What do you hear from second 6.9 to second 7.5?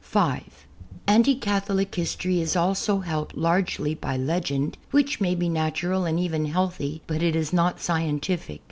but it